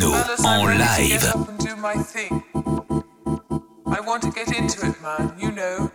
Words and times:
Romano 0.00 0.68
en 0.70 0.78
live. 0.78 1.32
I 3.86 4.00
want 4.00 4.22
to 4.22 4.30
get 4.32 4.48
into 4.48 4.86
it, 4.86 5.00
man, 5.00 5.32
you 5.38 5.52
know. 5.52 5.92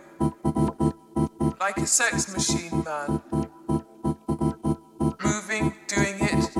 Like 1.60 1.76
a 1.76 1.86
sex 1.86 2.32
machine, 2.32 2.82
man. 2.82 3.20
Moving, 5.22 5.74
doing 5.86 6.16
it. 6.20 6.50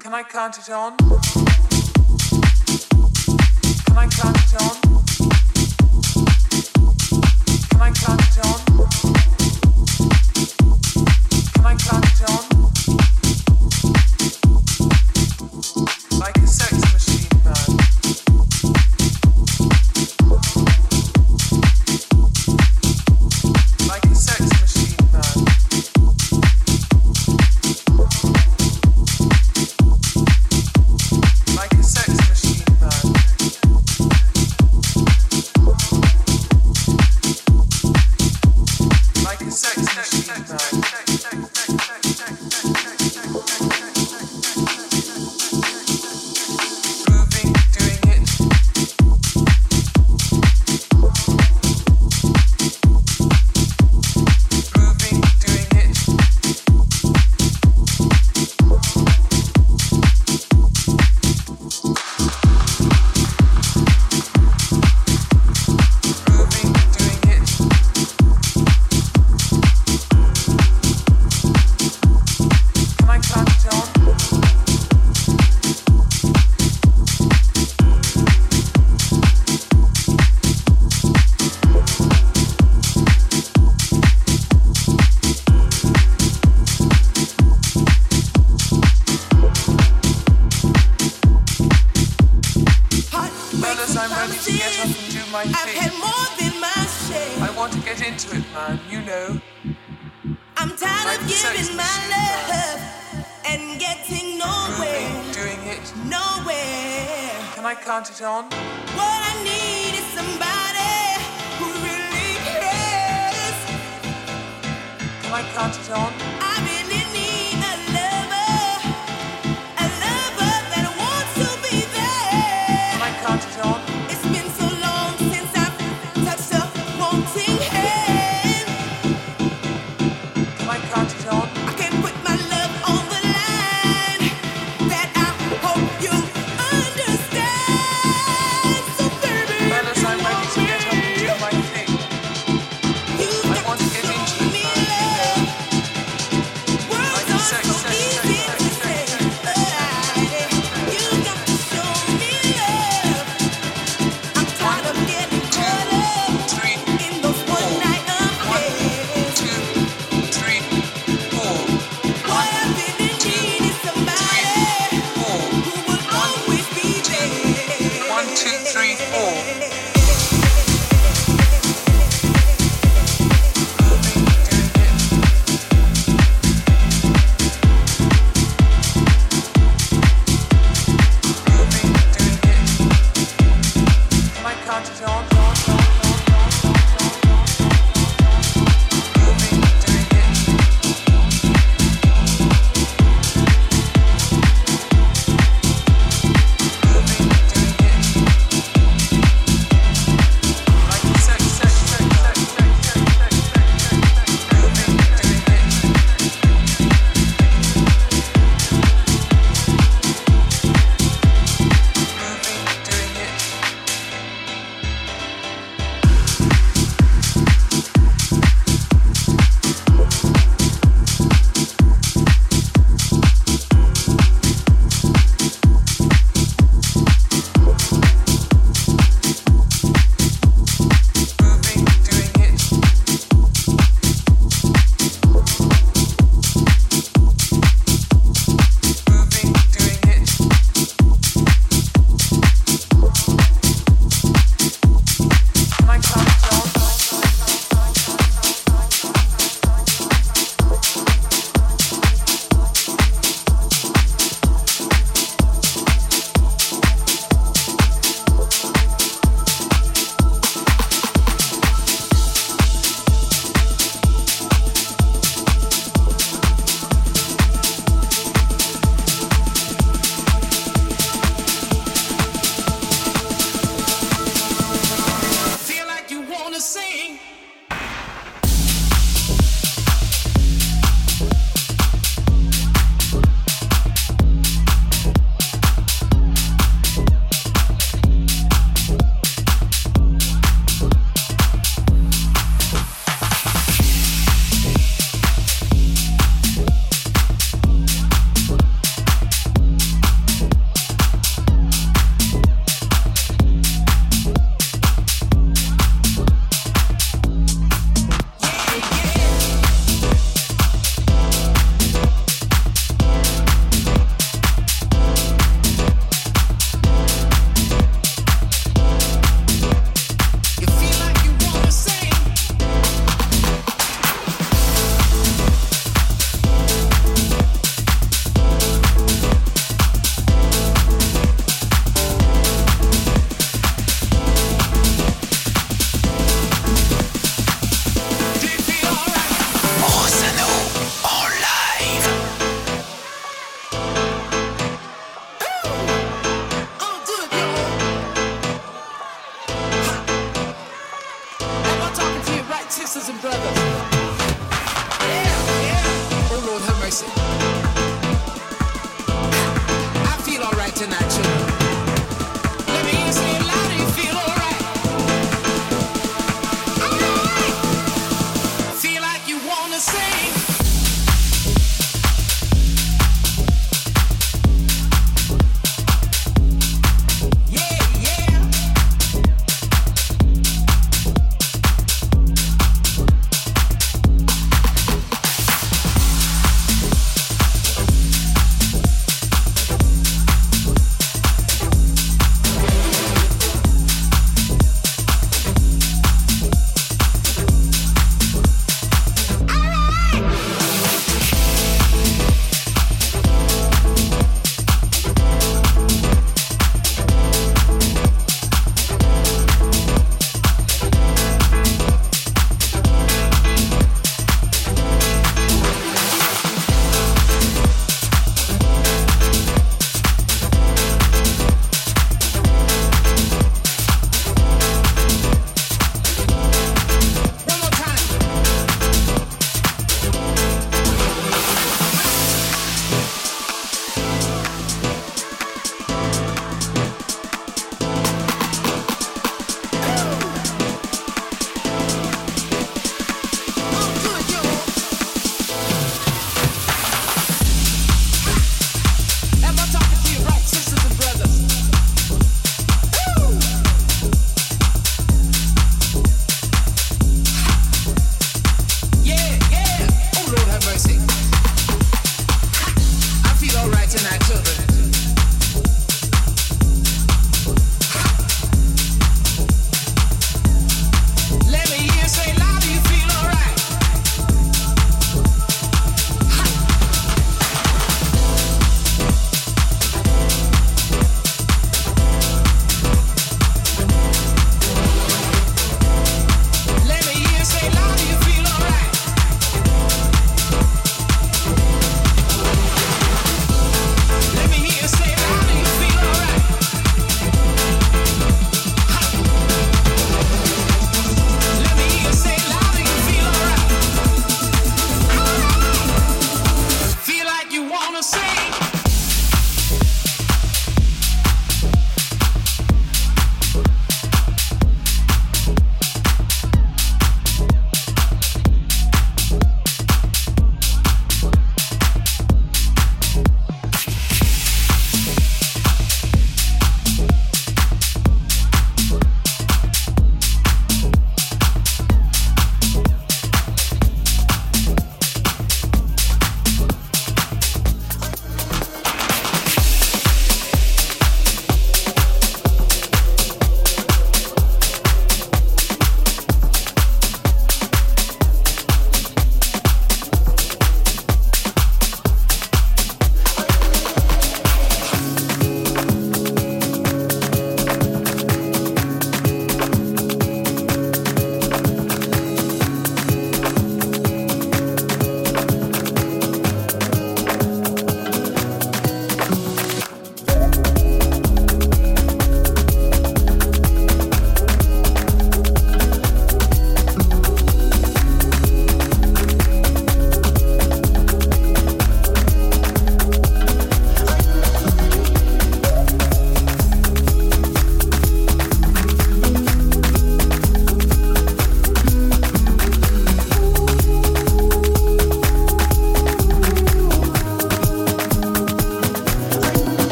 Can 0.00 0.14
I 0.14 0.22
count 0.22 0.56
it 0.58 0.70
on? 0.70 1.41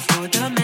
for 0.00 0.28
the 0.28 0.55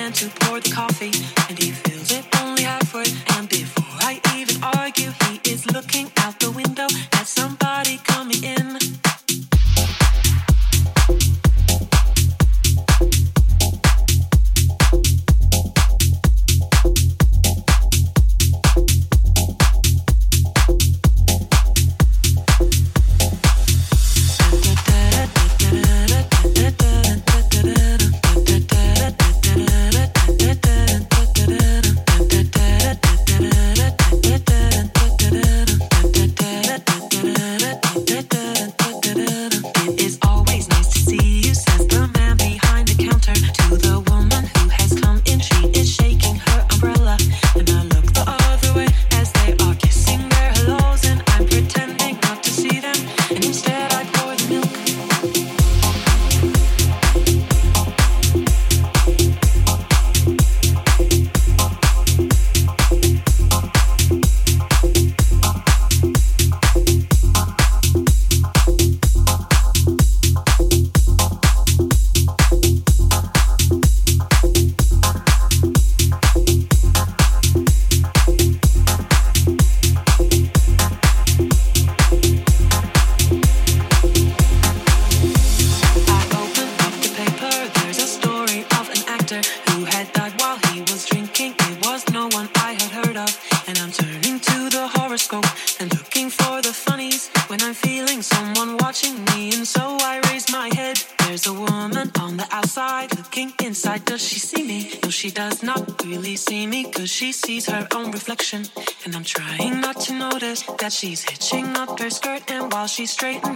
while 113.22 113.51